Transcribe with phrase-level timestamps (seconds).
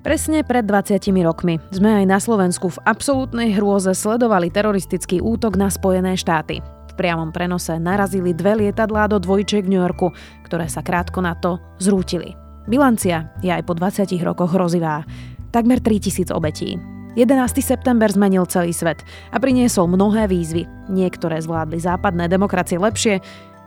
[0.00, 5.68] Presne pred 20 rokmi sme aj na Slovensku v absolútnej hrôze sledovali teroristický útok na
[5.68, 6.64] Spojené štáty.
[6.64, 10.08] V priamom prenose narazili dve lietadlá do dvojčiek v New Yorku,
[10.48, 12.32] ktoré sa krátko na to zrútili.
[12.64, 15.04] Bilancia je aj po 20 rokoch hrozivá.
[15.52, 16.80] Takmer 3000 obetí.
[17.20, 17.60] 11.
[17.60, 20.64] september zmenil celý svet a priniesol mnohé výzvy.
[20.88, 23.20] Niektoré zvládli západné demokracie lepšie,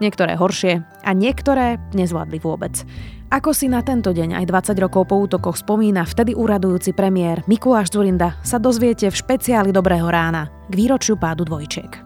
[0.04, 2.84] niektoré horšie a niektoré nezvládli vôbec.
[3.32, 4.46] Ako si na tento deň aj
[4.76, 10.06] 20 rokov po útokoch spomína vtedy úradujúci premiér Mikuláš Zurinda, sa dozviete v špeciáli Dobrého
[10.06, 12.03] rána k výročiu pádu dvojčiek.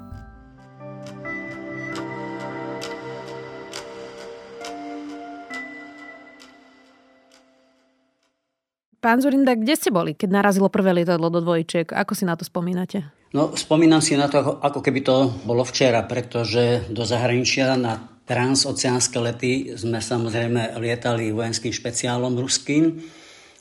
[9.07, 11.95] Pán Zurinda, kde ste boli, keď narazilo prvé lietadlo do dvojčiek?
[11.95, 13.07] Ako si na to spomínate?
[13.31, 19.15] No, spomínam si na to, ako keby to bolo včera, pretože do zahraničia na transoceánske
[19.15, 22.99] lety sme samozrejme lietali vojenským špeciálom ruským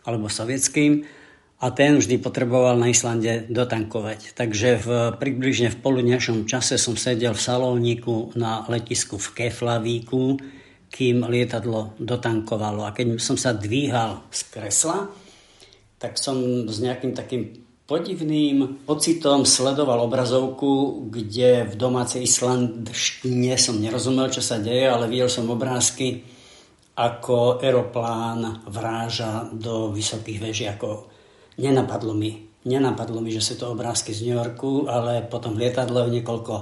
[0.02, 1.06] alebo sovietským
[1.62, 4.34] a ten vždy potreboval na Islande dotankovať.
[4.34, 10.42] Takže v, približne v poludnešom čase som sedel v salóniku na letisku v Keflavíku,
[10.90, 12.82] kým lietadlo dotankovalo.
[12.82, 15.25] A keď som sa dvíhal z kresla,
[15.96, 16.36] tak som
[16.68, 24.58] s nejakým takým podivným pocitom sledoval obrazovku, kde v domácej islandštine som nerozumel, čo sa
[24.58, 26.26] deje, ale videl som obrázky,
[26.98, 30.64] ako aeroplán vráža do vysokých veží.
[30.66, 31.06] Ako
[31.62, 36.10] nenapadlo mi, nenapadlo mi, že sú to obrázky z New Yorku, ale potom v lietadle
[36.10, 36.54] niekoľko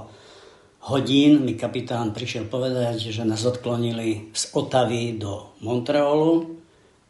[0.93, 6.61] hodín mi kapitán prišiel povedať, že nás odklonili z Otavy do Montrealu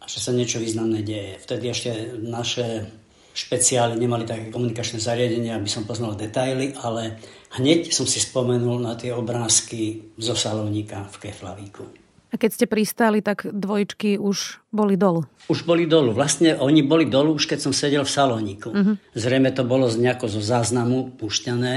[0.06, 1.42] že sa niečo významné deje.
[1.42, 2.90] Vtedy ešte naše
[3.36, 7.20] špeciály, nemali také komunikačné zariadenie, aby som poznal detaily, ale
[7.60, 11.84] hneď som si spomenul na tie obrázky zo Salónika v Keflavíku.
[12.32, 15.24] A keď ste pristali, tak dvojčky už boli dolu?
[15.48, 16.12] Už boli dolu.
[16.12, 18.70] Vlastne oni boli dolu, už keď som sedel v Salóniku.
[18.76, 18.96] Uh-huh.
[19.16, 21.74] Zrejme to bolo nejako zo záznamu pušťané,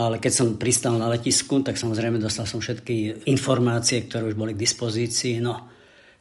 [0.00, 4.56] ale keď som pristal na letisku, tak samozrejme dostal som všetky informácie, ktoré už boli
[4.56, 5.36] k dispozícii.
[5.44, 5.68] No,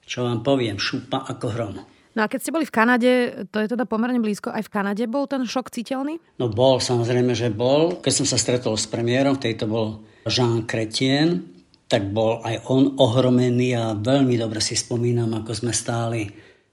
[0.09, 1.75] čo vám poviem, šupa ako hrom.
[2.17, 3.11] No a keď ste boli v Kanade,
[3.53, 6.17] to je teda pomerne blízko, aj v Kanade bol ten šok citeľný?
[6.41, 8.01] No bol, samozrejme, že bol.
[8.01, 11.45] Keď som sa stretol s premiérom, tejto bol Jean Chrétien,
[11.85, 16.25] tak bol aj on ohromený a veľmi dobre si spomínam, ako sme stáli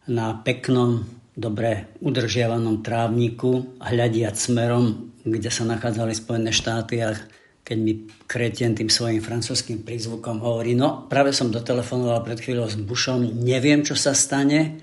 [0.09, 1.05] na peknom,
[1.37, 7.13] dobre udržiavanom trávniku, hľadiať smerom, kde sa nachádzali Spojené štáty a
[7.67, 12.79] keď mi Kretien tým svojim francúzským prízvukom hovorí, no práve som dotelefonoval pred chvíľou s
[12.79, 14.79] Bushom, neviem, čo sa stane,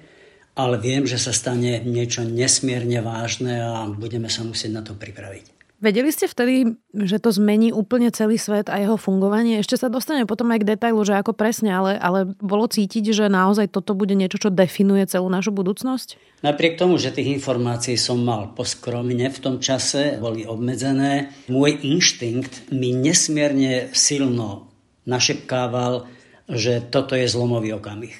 [0.59, 5.52] ale viem, že sa stane niečo nesmierne vážne a budeme sa musieť na to pripraviť.
[5.83, 9.59] Vedeli ste vtedy, že to zmení úplne celý svet a jeho fungovanie?
[9.59, 13.27] Ešte sa dostane potom aj k detailu, že ako presne, ale, ale bolo cítiť, že
[13.27, 16.39] naozaj toto bude niečo, čo definuje celú našu budúcnosť?
[16.39, 22.71] Napriek tomu, že tých informácií som mal poskromne v tom čase, boli obmedzené, môj inštinkt
[22.71, 24.71] mi nesmierne silno
[25.03, 26.07] našepkával,
[26.47, 28.15] že toto je zlomový okamih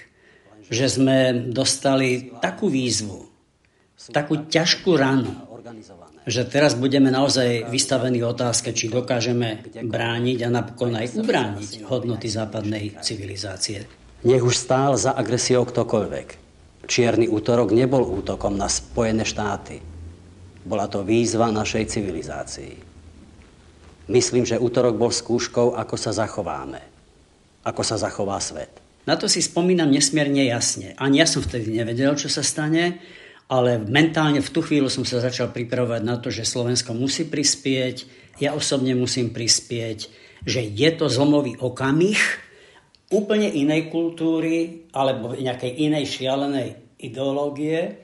[0.74, 3.30] že sme dostali takú výzvu,
[4.10, 5.32] takú ťažkú ranu,
[6.24, 12.96] že teraz budeme naozaj vystavení otázke, či dokážeme brániť a napokon aj ubrániť hodnoty západnej
[13.04, 13.84] civilizácie.
[14.24, 16.28] Nech už stál za agresiou ktokoľvek.
[16.88, 19.84] Čierny útorok nebol útokom na Spojené štáty.
[20.64, 22.74] Bola to výzva našej civilizácii.
[24.08, 26.80] Myslím, že útorok bol skúškou, ako sa zachováme.
[27.64, 28.84] Ako sa zachová svet.
[29.04, 30.96] Na to si spomínam nesmierne jasne.
[30.96, 33.00] Ani ja som vtedy nevedel, čo sa stane,
[33.48, 37.96] ale mentálne v tú chvíľu som sa začal pripravovať na to, že Slovensko musí prispieť,
[38.42, 40.10] ja osobne musím prispieť,
[40.44, 42.20] že je to zlomový okamih
[43.14, 48.02] úplne inej kultúry alebo nejakej inej šialenej ideológie,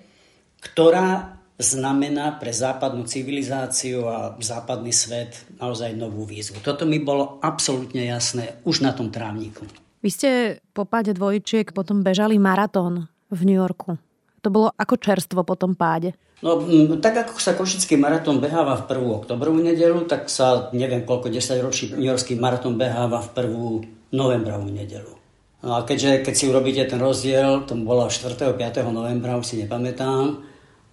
[0.61, 6.63] ktorá znamená pre západnú civilizáciu a západný svet naozaj novú výzvu.
[6.63, 9.67] Toto mi bolo absolútne jasné už na tom trávniku.
[9.99, 10.29] Vy ste
[10.71, 13.99] po páde dvojčiek potom bežali maratón v New Yorku.
[14.41, 16.15] To bolo ako čerstvo po tom páde.
[16.39, 16.63] No,
[17.03, 21.59] tak ako sa Košický maratón beháva v prvú oktobrovú nedelu, tak sa neviem koľko 10
[21.59, 23.67] ročí New Yorkský maratón beháva v prvú
[24.15, 25.19] novembrovú nedelu.
[25.59, 28.39] No a keďže, keď si urobíte ten rozdiel, to bolo 4.
[28.39, 28.55] 5.
[28.95, 30.47] novembra, už si nepamätám,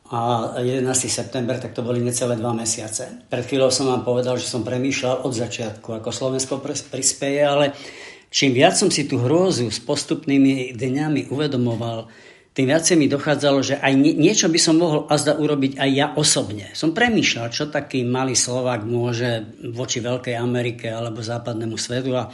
[0.06, 0.86] a 11.
[1.06, 3.26] september, tak to boli necelé dva mesiace.
[3.26, 7.74] Pred chvíľou som vám povedal, že som premýšľal od začiatku, ako Slovensko prispieje, ale
[8.36, 12.10] Čím viac som si tú hrôzu s postupnými dňami uvedomoval,
[12.56, 16.72] tým viacej mi dochádzalo, že aj niečo by som mohol azda urobiť aj ja osobne.
[16.72, 19.44] Som premýšľal, čo taký malý Slovák môže
[19.76, 22.32] voči Veľkej Amerike alebo západnému svetu a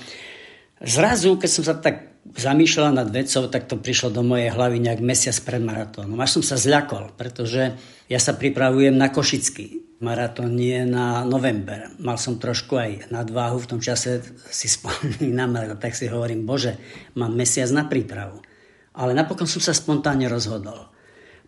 [0.79, 5.03] zrazu, keď som sa tak zamýšľala nad vecou, tak to prišlo do mojej hlavy nejak
[5.03, 6.15] mesiac pred maratónom.
[6.23, 7.75] Až som sa zľakol, pretože
[8.07, 11.91] ja sa pripravujem na Košický maratón, nie na november.
[11.99, 14.23] Mal som trošku aj nadváhu, v tom čase
[14.55, 16.79] si spomínam, tak si hovorím, bože,
[17.19, 18.52] mám mesiac na prípravu.
[18.97, 20.93] Ale napokon som sa spontánne rozhodol.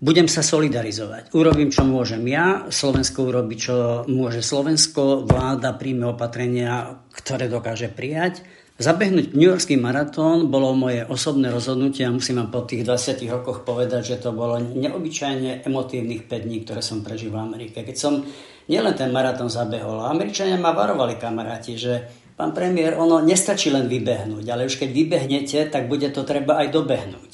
[0.00, 1.32] Budem sa solidarizovať.
[1.32, 8.44] Urobím, čo môžem ja, Slovensko urobí, čo môže Slovensko, vláda príjme opatrenia, ktoré dokáže prijať
[8.75, 13.62] Zabehnúť New Yorkský maratón bolo moje osobné rozhodnutie a musím vám po tých 20 rokoch
[13.62, 17.87] povedať, že to bolo neobyčajne emotívnych 5 dní, ktoré som prežil v Amerike.
[17.87, 18.26] Keď som
[18.67, 24.44] nielen ten maratón zabehol, Američania ma varovali kamaráti, že pán premiér, ono nestačí len vybehnúť,
[24.50, 27.31] ale už keď vybehnete, tak bude to treba aj dobehnúť.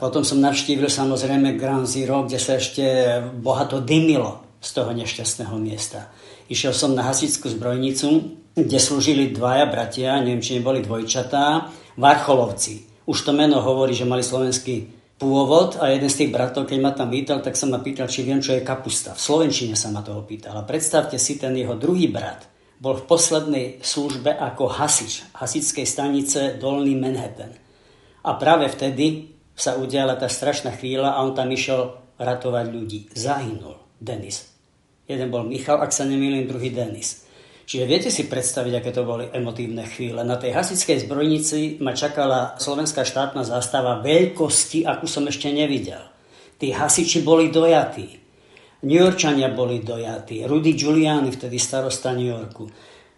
[0.00, 2.84] Potom som navštívil samozrejme Grand Zero, kde sa ešte
[3.36, 6.08] bohato dymilo z toho nešťastného miesta.
[6.48, 8.08] Išiel som na hasičskú zbrojnicu,
[8.56, 11.68] kde slúžili dvaja bratia, neviem, či neboli dvojčatá,
[12.00, 13.04] Varcholovci.
[13.04, 14.88] Už to meno hovorí, že mali slovenský
[15.20, 18.24] pôvod a jeden z tých bratov, keď ma tam vítal, tak sa ma pýtal, či
[18.24, 19.12] viem, čo je kapusta.
[19.12, 20.56] V Slovenčine sa ma toho pýtal.
[20.56, 22.49] A predstavte si, ten jeho druhý brat
[22.80, 27.52] bol v poslednej službe ako hasič hasičskej stanice Dolný Manhattan.
[28.24, 33.00] A práve vtedy sa udiala tá strašná chvíľa a on tam išiel ratovať ľudí.
[33.12, 34.48] Zahynul Denis.
[35.04, 37.28] Jeden bol Michal, ak sa nemýlim, druhý Denis.
[37.70, 40.26] Čiže viete si predstaviť, aké to boli emotívne chvíle.
[40.26, 46.02] Na tej hasičskej zbrojnici ma čakala slovenská štátna zástava veľkosti, akú som ešte nevidel.
[46.58, 48.19] Tí hasiči boli dojatí.
[48.80, 50.48] New Yorkčania boli dojatí.
[50.48, 52.64] Rudy Giuliani, vtedy starosta New Yorku.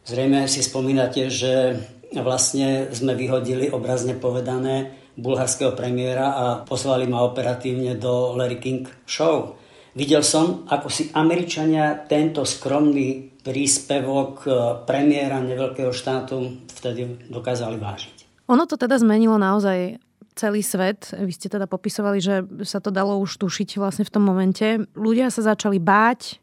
[0.02, 1.78] Zrejme si spomínate, že
[2.18, 9.54] vlastne sme vyhodili obrazne povedané bulharského premiéra a poslali ma operatívne do Larry King Show.
[9.92, 14.50] Videl som, ako si Američania tento skromný príspevok e,
[14.88, 18.16] premiéra neveľkého štátu vtedy dokázali vážiť.
[18.48, 20.00] Ono to teda zmenilo naozaj
[20.34, 21.12] celý svet.
[21.12, 24.84] Vy ste teda popisovali, že sa to dalo už tušiť vlastne v tom momente.
[24.96, 26.40] Ľudia sa začali báť,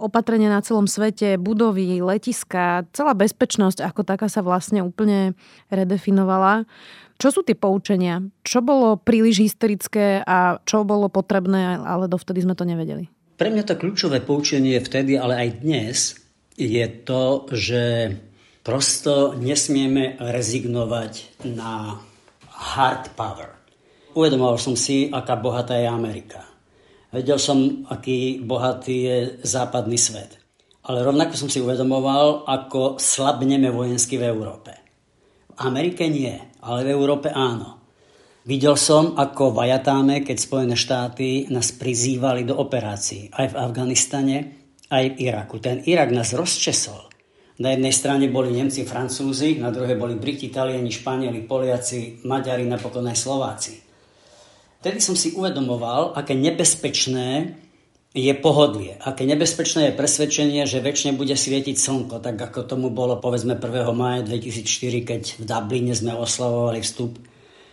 [0.00, 5.36] opatrenia na celom svete, budovy, letiska, celá bezpečnosť ako taká sa vlastne úplne
[5.68, 6.64] redefinovala.
[7.20, 8.24] Čo sú tie poučenia?
[8.40, 13.12] Čo bolo príliš hysterické a čo bolo potrebné, ale dovtedy sme to nevedeli?
[13.36, 16.16] Pre mňa to kľúčové poučenie vtedy, ale aj dnes,
[16.56, 18.16] je to, že
[18.64, 22.00] prosto nesmieme rezignovať na
[22.60, 23.56] hard power.
[24.12, 26.44] Uvedomoval som si, aká bohatá je Amerika.
[27.10, 30.38] Vedel som, aký bohatý je západný svet.
[30.86, 34.72] Ale rovnako som si uvedomoval, ako slabneme vojensky v Európe.
[35.50, 37.80] V Amerike nie, ale v Európe áno.
[38.46, 44.36] Videl som, ako vajatáme, keď Spojené štáty nás prizývali do operácií aj v Afganistane,
[44.88, 45.60] aj v Iraku.
[45.60, 47.09] Ten Irak nás rozčesol.
[47.60, 53.04] Na jednej strane boli Nemci, Francúzi, na druhej boli Briti, Taliani, Španieli, Poliaci, Maďari, napokon
[53.04, 53.76] aj Slováci.
[54.80, 57.52] Vtedy som si uvedomoval, aké nebezpečné
[58.16, 58.96] je pohodlie.
[59.04, 63.92] Aké nebezpečné je presvedčenie, že väčšine bude svietiť slnko, tak ako tomu bolo povedzme 1.
[63.92, 67.20] maja 2004, keď v Dubline sme oslavovali vstup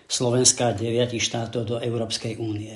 [0.03, 2.75] Slovenska a 9 štátov do Európskej únie.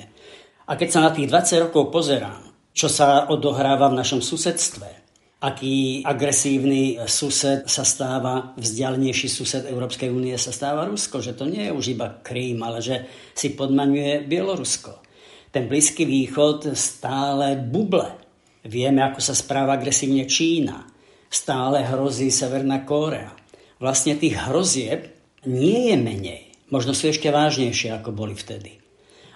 [0.64, 5.01] A keď sa na tých 20 rokov pozerám, čo sa odohráva v našom susedstve.
[5.42, 11.66] Aký agresívny sused sa stáva, vzdialenejší sused Európskej únie sa stáva Rusko, že to nie
[11.66, 15.02] je už iba Krím, ale že si podmaňuje Bielorusko.
[15.50, 18.22] Ten Blízky východ stále buble.
[18.62, 20.86] Vieme, ako sa správa agresívne Čína.
[21.26, 23.34] Stále hrozí Severná Kórea.
[23.82, 25.10] Vlastne tých hrozieb
[25.50, 26.42] nie je menej.
[26.70, 28.78] Možno sú ešte vážnejšie, ako boli vtedy.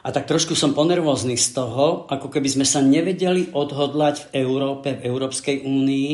[0.06, 4.94] A tak trošku som ponervózny z toho, ako keby sme sa nevedeli odhodlať v Európe,
[4.94, 6.10] v Európskej únii,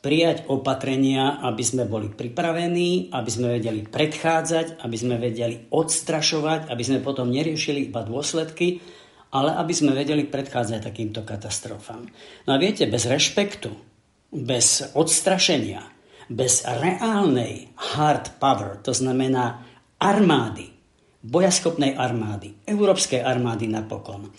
[0.00, 6.82] prijať opatrenia, aby sme boli pripravení, aby sme vedeli predchádzať, aby sme vedeli odstrašovať, aby
[6.86, 8.80] sme potom neriešili iba dôsledky,
[9.34, 12.08] ale aby sme vedeli predchádzať takýmto katastrofám.
[12.48, 13.68] No a viete, bez rešpektu,
[14.32, 15.84] bez odstrašenia,
[16.32, 19.68] bez reálnej hard power, to znamená
[20.00, 20.77] armády,
[21.22, 24.30] bojaschopnej armády, európskej armády napokon.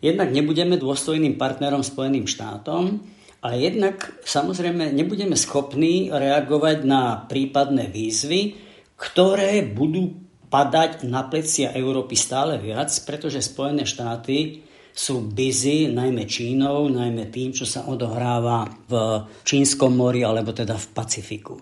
[0.00, 3.04] Jednak nebudeme dôstojným partnerom Spojeným štátom
[3.44, 8.56] a jednak samozrejme nebudeme schopní reagovať na prípadné výzvy,
[8.96, 10.16] ktoré budú
[10.48, 17.54] padať na plecia Európy stále viac, pretože Spojené štáty sú busy najmä Čínou, najmä tým,
[17.54, 21.54] čo sa odohráva v Čínskom mori alebo teda v Pacifiku.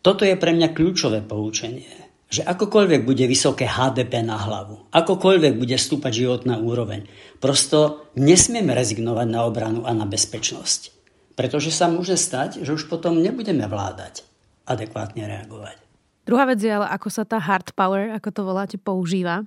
[0.00, 5.74] Toto je pre mňa kľúčové poučenie že akokoľvek bude vysoké HDP na hlavu, akokoľvek bude
[5.74, 7.10] stúpať životná úroveň,
[7.42, 10.94] prosto nesmieme rezignovať na obranu a na bezpečnosť.
[11.34, 14.22] Pretože sa môže stať, že už potom nebudeme vládať
[14.62, 15.90] adekvátne reagovať.
[16.30, 19.42] Druhá vec je ale, ako sa tá hard power, ako to voláte, používa.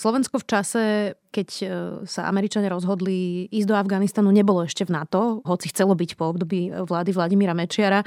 [0.00, 0.82] Slovensko v čase,
[1.28, 1.64] keď e,
[2.08, 6.72] sa Američania rozhodli ísť do Afganistanu, nebolo ešte v NATO, hoci chcelo byť po období
[6.72, 8.00] vlády Vladimíra Mečiara.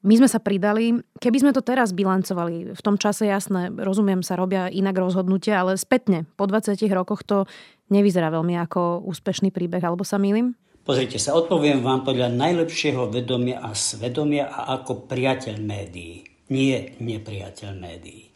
[0.00, 0.96] My sme sa pridali.
[1.20, 5.76] Keby sme to teraz bilancovali, v tom čase jasné, rozumiem, sa robia inak rozhodnutia, ale
[5.76, 7.44] spätne, po 20 rokoch to
[7.92, 10.56] nevyzerá veľmi ako úspešný príbeh, alebo sa milím?
[10.80, 17.70] Pozrite sa, odpoviem vám podľa najlepšieho vedomia a svedomia a ako priateľ médií, nie nepriateľ
[17.76, 18.32] médií.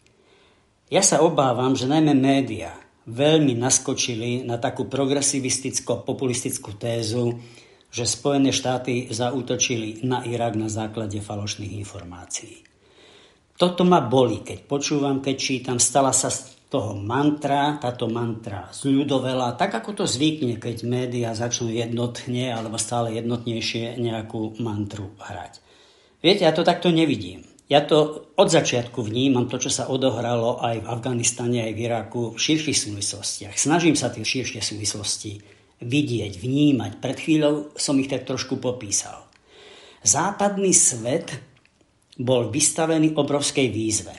[0.93, 2.77] Ja sa obávam, že najmä média
[3.09, 7.41] veľmi naskočili na takú progresivisticko-populistickú tézu,
[7.95, 12.59] že Spojené štáty zaútočili na Irak na základe falošných informácií.
[13.55, 16.27] Toto ma boli, keď počúvam, keď čítam, stala sa
[16.67, 23.15] toho mantra, táto mantra zľudovela, tak ako to zvykne, keď médiá začnú jednotne alebo stále
[23.15, 25.63] jednotnejšie nejakú mantru hrať.
[26.19, 27.47] Viete, ja to takto nevidím.
[27.71, 32.21] Ja to od začiatku vnímam, to, čo sa odohralo aj v Afganistane, aj v Iraku,
[32.35, 33.55] v širších súvislostiach.
[33.55, 36.91] Snažím sa tie širšie súvislosti vidieť, vnímať.
[37.03, 39.25] Pred chvíľou som ich tak trošku popísal.
[40.05, 41.33] Západný svet
[42.15, 44.15] bol vystavený obrovskej výzve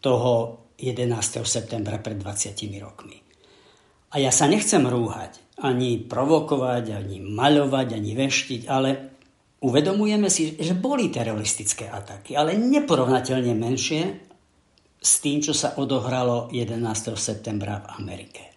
[0.00, 1.44] toho 11.
[1.44, 3.18] septembra pred 20 rokmi.
[4.14, 8.90] A ja sa nechcem rúhať, ani provokovať, ani maľovať, ani veštiť, ale
[9.60, 14.02] uvedomujeme si, že boli teroristické ataky, ale neporovnateľne menšie
[15.00, 16.80] s tým, čo sa odohralo 11.
[17.18, 18.55] septembra v Amerike.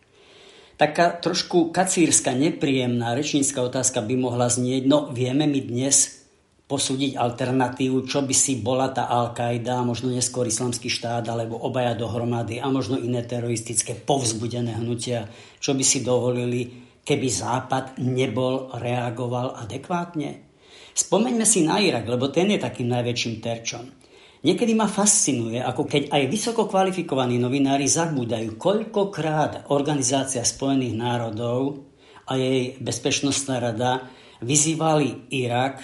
[0.79, 6.23] Taká trošku kacírska, nepríjemná rečnícka otázka by mohla znieť, no vieme my dnes
[6.71, 12.63] posúdiť alternatívu, čo by si bola tá Al-Qaida, možno neskôr islamský štát, alebo obaja dohromady
[12.63, 15.27] a možno iné teroristické povzbudené hnutia,
[15.59, 16.71] čo by si dovolili,
[17.03, 20.47] keby Západ nebol reagoval adekvátne.
[20.95, 23.98] Spomeňme si na Irak, lebo ten je takým najväčším terčom.
[24.39, 31.83] Niekedy ma fascinuje, ako keď aj vysoko kvalifikovaní novinári zabúdajú, koľkokrát Organizácia spojených národov
[32.23, 34.07] a jej bezpečnostná rada
[34.39, 35.83] vyzývali Irak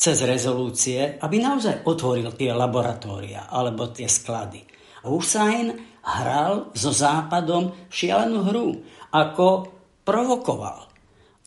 [0.00, 4.64] cez rezolúcie, aby naozaj otvoril tie laboratória alebo tie sklady.
[5.04, 8.68] Hussein hral so Západom šialenú hru,
[9.12, 9.68] ako
[10.00, 10.88] provokoval,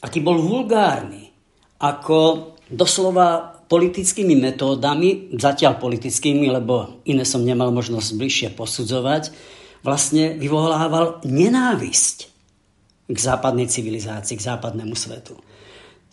[0.06, 1.34] aký bol vulgárny,
[1.82, 9.34] ako doslova politickými metódami, zatiaľ politickými, lebo iné som nemal možnosť bližšie posudzovať,
[9.82, 12.18] vlastne vyvolával nenávisť
[13.10, 15.42] k západnej civilizácii, k západnému svetu.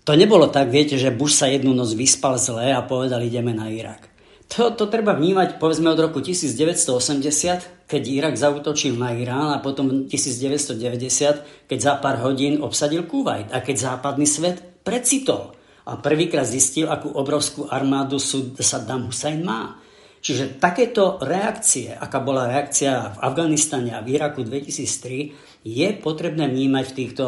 [0.09, 3.69] To nebolo tak, viete, že Bush sa jednu noc vyspal zle a povedal, ideme na
[3.69, 4.09] Irak.
[4.57, 10.09] To, to treba vnímať povedzme od roku 1980, keď Irak zautočil na Irán a potom
[10.09, 15.60] 1990, keď za pár hodín obsadil Kuwait a keď západný svet precitol
[15.91, 19.83] a prvýkrát zistil, akú obrovskú armádu Saddam Hussein má.
[20.21, 26.85] Čiže takéto reakcie, aká bola reakcia v Afganistane a v Iraku 2003, je potrebné vnímať
[26.87, 27.25] v týchto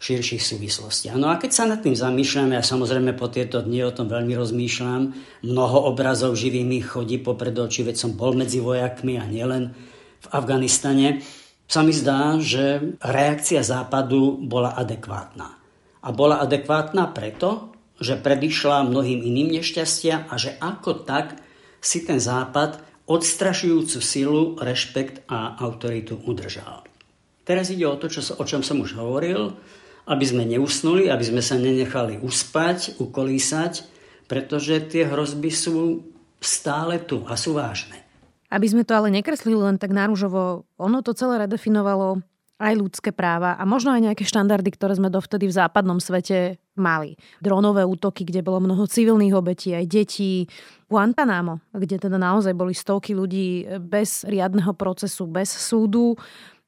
[0.00, 1.16] širších súvislostiach.
[1.18, 4.32] No a keď sa nad tým zamýšľam, ja samozrejme po tieto dni o tom veľmi
[4.38, 5.02] rozmýšľam,
[5.42, 9.74] mnoho obrazov živých mi chodí popred oči, veď som bol medzi vojakmi a nielen
[10.22, 11.24] v Afganistane,
[11.66, 15.58] sa mi zdá, že reakcia Západu bola adekvátna.
[16.06, 21.40] A bola adekvátna preto, že predišla mnohým iným nešťastia a že ako tak
[21.80, 26.82] si ten Západ odstrašujúcu silu, rešpekt a autoritu udržal.
[27.46, 29.54] Teraz ide o to, čo, o čom som už hovoril,
[30.10, 33.86] aby sme neusnuli, aby sme sa nenechali uspať, ukolísať,
[34.26, 36.02] pretože tie hrozby sú
[36.42, 38.02] stále tu a sú vážne.
[38.50, 42.22] Aby sme to ale nekreslili len tak náružovo, ono to celé redefinovalo
[42.56, 47.20] aj ľudské práva a možno aj nejaké štandardy, ktoré sme dovtedy v západnom svete mali.
[47.40, 50.48] Dronové útoky, kde bolo mnoho civilných obetí, aj detí.
[50.88, 56.16] Guantanamo, kde teda naozaj boli stovky ľudí bez riadneho procesu, bez súdu.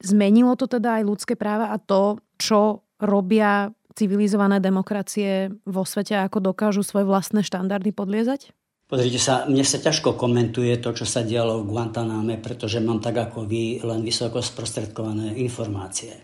[0.05, 6.53] Zmenilo to teda aj ľudské práva a to, čo robia civilizované demokracie vo svete ako
[6.53, 8.55] dokážu svoje vlastné štandardy podliezať?
[8.89, 13.21] Pozrite sa, mne sa ťažko komentuje to, čo sa dialo v Guantaname, pretože mám tak
[13.21, 16.17] ako vy len vysoko sprostredkované informácie.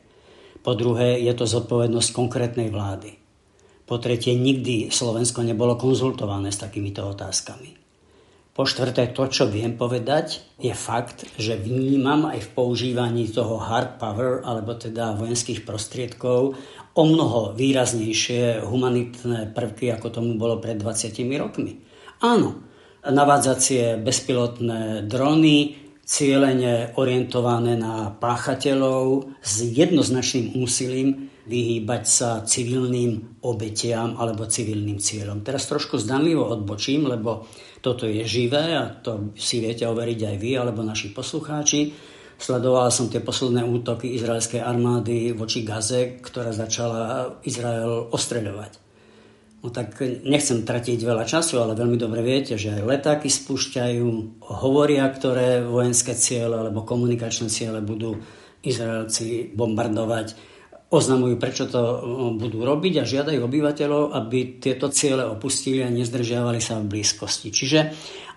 [0.65, 3.21] Po druhé, je to zodpovednosť konkrétnej vlády.
[3.85, 7.77] Po tretie, nikdy Slovensko nebolo konzultované s takýmito otázkami.
[8.57, 14.01] Po štvrté, to, čo viem povedať, je fakt, že vnímam aj v používaní toho hard
[14.01, 16.57] power, alebo teda vojenských prostriedkov,
[16.97, 21.93] o mnoho výraznejšie humanitné prvky, ako tomu bolo pred 20 rokmi.
[22.25, 22.57] Áno,
[23.05, 34.49] navádzacie bezpilotné drony, cieľene orientované na páchateľov s jednoznačným úsilím vyhýbať sa civilným obetiam alebo
[34.49, 35.45] civilným cieľom.
[35.45, 37.45] Teraz trošku zdanlivo odbočím, lebo
[37.85, 41.93] toto je živé a to si viete overiť aj vy alebo naši poslucháči.
[42.41, 48.84] Sledoval som tie posledné útoky izraelskej armády voči Gaze, ktorá začala Izrael ostreľovať.
[49.65, 55.09] No tak nechcem tratiť veľa času, ale veľmi dobre viete, že aj letáky spúšťajú, hovoria,
[55.09, 58.21] ktoré vojenské ciele alebo komunikačné ciele budú
[58.61, 60.37] Izraelci bombardovať,
[60.93, 61.81] oznamujú, prečo to
[62.37, 67.49] budú robiť a žiadajú obyvateľov, aby tieto ciele opustili a nezdržiavali sa v blízkosti.
[67.49, 67.79] Čiže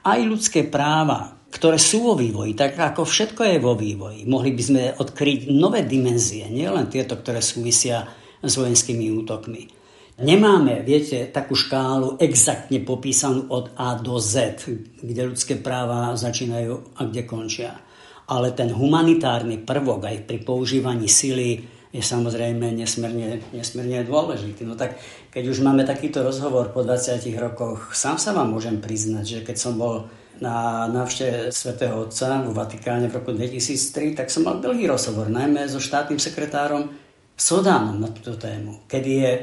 [0.08, 4.64] aj ľudské práva, ktoré sú vo vývoji, tak ako všetko je vo vývoji, mohli by
[4.64, 8.08] sme odkryť nové dimenzie, nielen tieto, ktoré súvisia
[8.40, 9.87] s vojenskými útokmi.
[10.18, 14.58] Nemáme, viete, takú škálu exaktne popísanú od A do Z,
[14.98, 17.78] kde ľudské práva začínajú a kde končia.
[18.26, 21.62] Ale ten humanitárny prvok aj pri používaní sily
[21.94, 24.66] je samozrejme nesmierne, nesmierne dôležitý.
[24.66, 24.98] No tak
[25.30, 29.58] keď už máme takýto rozhovor po 20 rokoch, sám sa vám môžem priznať, že keď
[29.62, 30.10] som bol
[30.42, 35.70] na návšteve svätého Otca v Vatikáne v roku 2003, tak som mal dlhý rozhovor, najmä
[35.70, 36.90] so štátnym sekretárom
[37.38, 39.34] Sodánom na túto tému, kedy je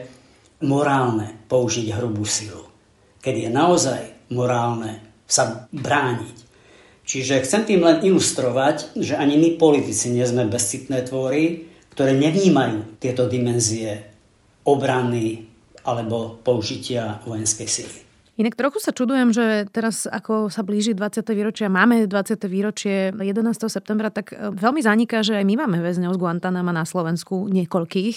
[0.65, 2.65] morálne použiť hrubú silu.
[3.21, 4.01] Keď je naozaj
[4.33, 6.37] morálne sa brániť.
[7.05, 12.97] Čiže chcem tým len ilustrovať, že ani my politici nie sme bezcitné tvory, ktoré nevnímajú
[12.97, 14.09] tieto dimenzie
[14.65, 15.45] obrany
[15.85, 18.04] alebo použitia vojenskej sily.
[18.35, 21.23] Inak trochu sa čudujem, že teraz ako sa blíži 20.
[21.39, 22.35] výročie a máme 20.
[22.51, 23.31] výročie 11.
[23.71, 28.17] septembra, tak e, veľmi zaniká, že aj my máme väzňov z Guantanama na Slovensku niekoľkých.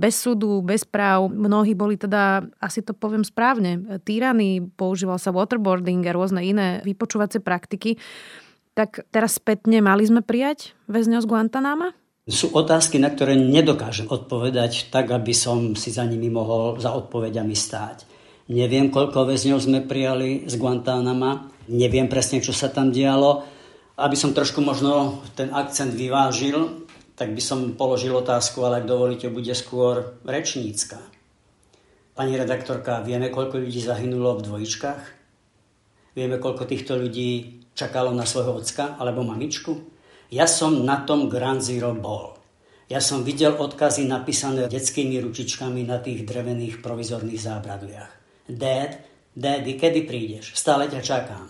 [0.00, 1.28] Bez súdu, bez práv.
[1.28, 7.44] Mnohí boli teda, asi to poviem správne, týraní, používal sa waterboarding a rôzne iné vypočúvacie
[7.44, 8.00] praktiky.
[8.72, 11.92] Tak teraz spätne mali sme prijať väzňov z Guantanama?
[12.24, 17.52] Sú otázky, na ktoré nedokážem odpovedať tak, aby som si za nimi mohol za odpovediami
[17.52, 18.16] stáť.
[18.48, 21.52] Neviem, koľko väzňov sme prijali z Guantánama.
[21.68, 23.44] Neviem presne, čo sa tam dialo.
[24.00, 29.28] Aby som trošku možno ten akcent vyvážil, tak by som položil otázku, ale ak dovolíte,
[29.28, 30.96] bude skôr rečnícka.
[32.16, 35.02] Pani redaktorka, vieme, koľko ľudí zahynulo v dvojičkách?
[36.16, 39.76] Vieme, koľko týchto ľudí čakalo na svojho ocka alebo mamičku?
[40.32, 42.32] Ja som na tom Grand Zero bol.
[42.88, 48.27] Ja som videl odkazy napísané detskými ručičkami na tých drevených provizorných zábradliach.
[48.48, 48.96] Dad,
[49.36, 50.56] daddy, kedy prídeš?
[50.56, 51.46] Stále ťa čakám.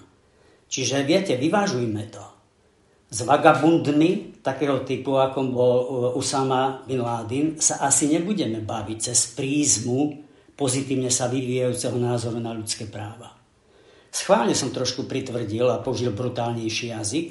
[0.68, 2.24] Čiže viete, vyvážujme to.
[3.08, 5.76] S vagabundmi takého typu, ako bol
[6.18, 12.90] Usama Bin Laden, sa asi nebudeme baviť cez prízmu pozitívne sa vyvíjajúceho názoru na ľudské
[12.90, 13.38] práva.
[14.11, 17.30] Schválne som trošku pritvrdil a použil brutálnejší jazyk,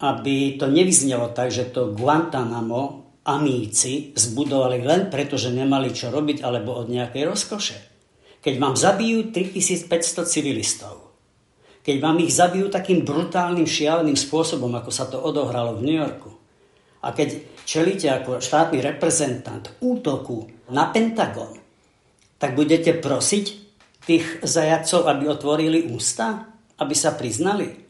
[0.00, 6.40] aby to nevyznelo tak, že to Guantanamo amíci zbudovali len preto, že nemali čo robiť
[6.40, 7.89] alebo od nejakej rozkoše
[8.40, 11.12] keď vám zabijú 3500 civilistov,
[11.80, 16.30] keď vám ich zabijú takým brutálnym, šialeným spôsobom, ako sa to odohralo v New Yorku,
[17.00, 21.56] a keď čelíte ako štátny reprezentant útoku na Pentagon,
[22.36, 23.44] tak budete prosiť
[24.04, 27.88] tých zajacov, aby otvorili ústa, aby sa priznali.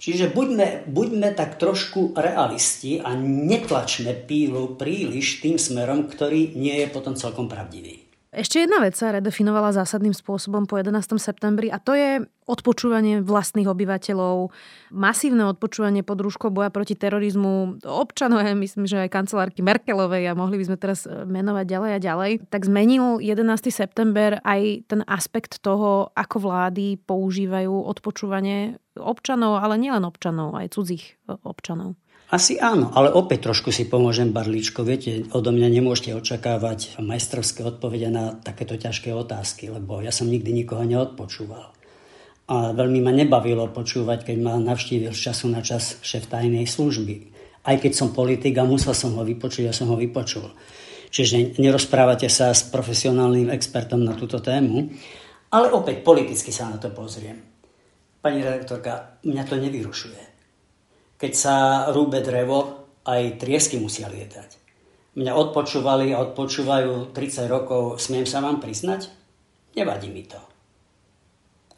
[0.00, 6.88] Čiže buďme, buďme tak trošku realisti a netlačme pílu príliš tým smerom, ktorý nie je
[6.88, 8.09] potom celkom pravdivý.
[8.30, 11.18] Ešte jedna vec sa redefinovala zásadným spôsobom po 11.
[11.18, 14.54] septembri a to je odpočúvanie vlastných obyvateľov,
[14.94, 20.62] masívne odpočúvanie pod rúškou boja proti terorizmu občanov, myslím, že aj kancelárky Merkelovej a mohli
[20.62, 23.66] by sme teraz e, menovať ďalej a ďalej, tak zmenil 11.
[23.66, 31.18] september aj ten aspekt toho, ako vlády používajú odpočúvanie občanov, ale nielen občanov, aj cudzích
[31.26, 31.98] e, občanov.
[32.30, 34.86] Asi áno, ale opäť trošku si pomôžem Barličko.
[34.86, 40.54] Viete, odo mňa nemôžete očakávať majstrovské odpovede na takéto ťažké otázky, lebo ja som nikdy
[40.54, 41.74] nikoho neodpočúval.
[42.46, 47.34] A veľmi ma nebavilo počúvať, keď ma navštívil z času na čas šéf tajnej služby.
[47.66, 50.54] Aj keď som politik a musel som ho vypočuť, ja som ho vypočul.
[51.10, 54.86] Čiže nerozprávate sa s profesionálnym expertom na túto tému,
[55.50, 57.42] ale opäť politicky sa na to pozriem.
[58.22, 60.29] Pani redaktorka, mňa to nevyrušuje
[61.20, 61.56] keď sa
[61.92, 64.56] rúbe drevo, aj triesky musia lietať.
[65.20, 69.12] Mňa odpočúvali a odpočúvajú 30 rokov, smiem sa vám priznať?
[69.76, 70.40] Nevadí mi to.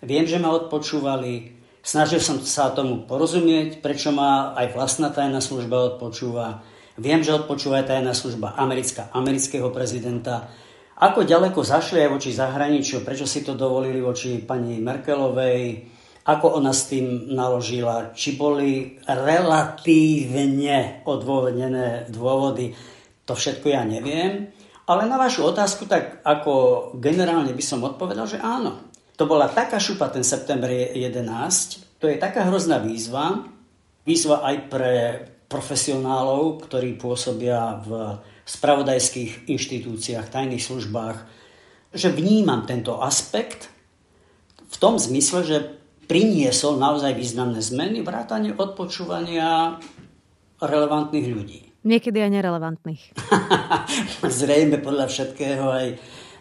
[0.06, 5.96] Viem, že ma odpočúvali, snažil som sa tomu porozumieť, prečo ma aj vlastná tajná služba
[5.96, 6.62] odpočúva.
[6.94, 10.52] Viem, že odpočúva aj tajná služba americká, amerického prezidenta.
[11.02, 15.88] Ako ďaleko zašli aj voči zahraničiu, prečo si to dovolili voči pani Merkelovej,
[16.22, 22.70] ako ona s tým naložila, či boli relatívne odôvodnené dôvody,
[23.26, 24.54] to všetko ja neviem.
[24.86, 28.90] Ale na vašu otázku, tak ako generálne by som odpovedal, že áno.
[29.18, 33.46] To bola taká šupa ten september 11, to je taká hrozná výzva,
[34.02, 34.94] výzva aj pre
[35.46, 41.18] profesionálov, ktorí pôsobia v spravodajských inštitúciách, tajných službách,
[41.92, 43.68] že vnímam tento aspekt
[44.66, 49.78] v tom zmysle, že priniesol naozaj významné zmeny, vrátanie odpočúvania
[50.62, 51.60] relevantných ľudí.
[51.82, 53.02] Niekedy aj nerelevantných.
[54.42, 55.86] Zrejme podľa všetkého aj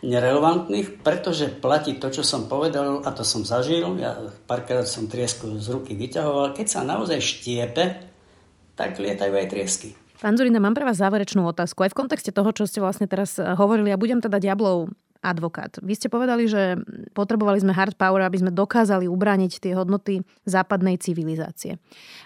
[0.05, 3.97] nerelevantných, pretože platí to, čo som povedal a to som zažil.
[3.97, 6.53] Ja párkrát som triesku z ruky vyťahoval.
[6.53, 8.05] Keď sa naozaj štiepe,
[8.77, 9.89] tak lietajú aj triesky.
[10.21, 11.81] Pán Zurina, mám pre vás záverečnú otázku.
[11.81, 15.77] Aj v kontexte toho, čo ste vlastne teraz hovorili, a ja budem teda diablov advokát.
[15.85, 16.81] Vy ste povedali, že
[17.13, 21.77] potrebovali sme hard power, aby sme dokázali ubrániť tie hodnoty západnej civilizácie.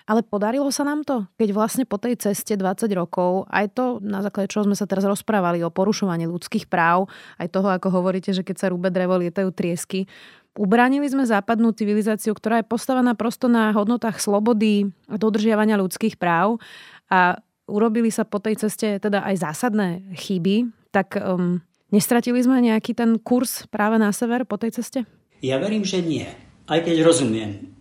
[0.08, 4.24] Ale podarilo sa nám to, keď vlastne po tej ceste 20 rokov, aj to, na
[4.24, 8.48] základe čoho sme sa teraz rozprávali o porušovaní ľudských práv, aj toho, ako hovoríte, že
[8.48, 10.08] keď sa rúbe drevo, lietajú triesky,
[10.56, 16.64] Ubránili sme západnú civilizáciu, ktorá je postavená prosto na hodnotách slobody, dodržiavania ľudských práv
[17.12, 21.60] a urobili sa po tej ceste teda aj zásadné chyby, tak um,
[21.94, 25.06] Nestratili sme nejaký ten kurz práve na sever po tej ceste?
[25.46, 26.26] Ja verím, že nie.
[26.66, 27.76] Aj keď rozumiem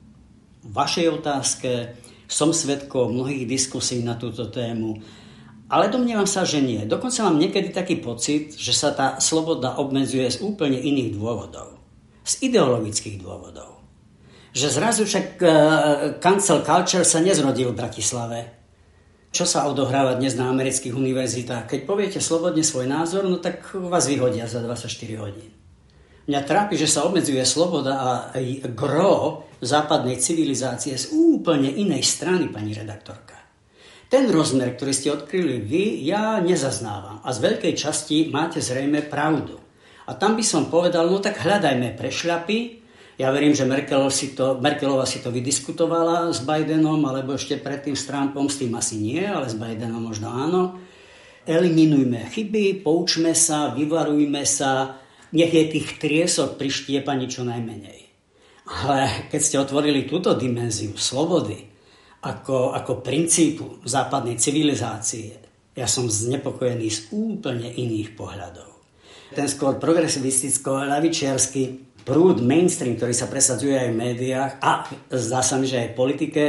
[0.65, 1.97] vašej otázke,
[2.29, 5.01] som svetkom mnohých diskusí na túto tému,
[5.69, 6.85] ale domnievam sa, že nie.
[6.85, 11.81] Dokonca mám niekedy taký pocit, že sa tá sloboda obmedzuje z úplne iných dôvodov.
[12.25, 13.81] Z ideologických dôvodov.
[14.53, 15.53] Že zrazu však uh,
[16.21, 18.39] cancel culture sa nezrodil v Bratislave
[19.35, 21.67] čo sa odohráva dnes na amerických univerzitách.
[21.67, 24.87] Keď poviete slobodne svoj názor, no tak vás vyhodia za 24
[25.19, 25.51] hodín.
[26.31, 28.39] Mňa trápi, že sa obmedzuje sloboda a
[28.71, 33.35] gro západnej civilizácie z úplne inej strany, pani redaktorka.
[34.07, 37.19] Ten rozmer, ktorý ste odkryli vy, ja nezaznávam.
[37.27, 39.59] A z veľkej časti máte zrejme pravdu.
[40.07, 42.84] A tam by som povedal, no tak hľadajme prešľapy,
[43.15, 47.95] ja verím, že Merkel si to, Merkelová si to vydiskutovala s Bidenom, alebo ešte predtým
[47.95, 50.83] s Trumpom, s tým asi nie, ale s Bidenom možno áno.
[51.47, 54.99] Eliminujme chyby, poučme sa, vyvarujme sa,
[55.31, 58.01] nech je tých triesok pri štiepaní čo najmenej.
[58.65, 61.69] Ale keď ste otvorili túto dimenziu slobody
[62.25, 65.37] ako, ako princípu západnej civilizácie,
[65.77, 68.73] ja som znepokojený z úplne iných pohľadov.
[69.35, 75.65] Ten skôr progresivisticko-lavičiarsky prúd mainstream, ktorý sa presadzuje aj v médiách a zdá sa mi,
[75.65, 76.45] že aj v politike,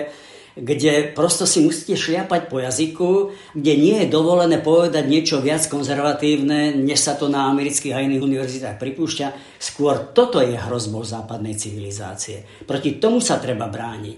[0.56, 3.12] kde prosto si musíte šliapať po jazyku,
[3.56, 8.24] kde nie je dovolené povedať niečo viac konzervatívne, než sa to na amerických a iných
[8.24, 9.60] univerzitách pripúšťa.
[9.60, 12.48] Skôr toto je hrozbou západnej civilizácie.
[12.64, 14.18] Proti tomu sa treba brániť.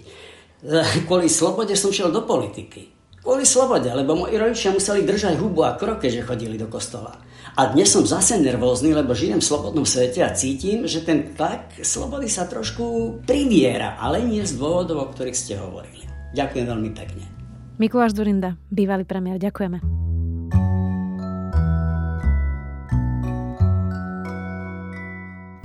[1.09, 2.96] Kvôli slobode som šiel do politiky.
[3.27, 7.19] Kvôli slobode, lebo moji rodičia museli držať hubu a kroke, že chodili do kostola.
[7.59, 11.75] A dnes som zase nervózny, lebo žijem v slobodnom svete a cítim, že ten tlak
[11.83, 16.07] slobody sa trošku priviera, ale nie z dôvodov, o ktorých ste hovorili.
[16.39, 17.27] Ďakujem veľmi pekne.
[17.75, 19.83] Mikuláš Durinda, bývalý premiér, ďakujeme.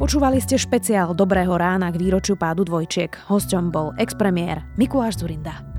[0.03, 3.15] Počúvali ste špeciál Dobrého rána k výročiu pádu dvojčiek.
[3.31, 5.72] Hosťom bol ex-premiér Mikuláš Zurinda.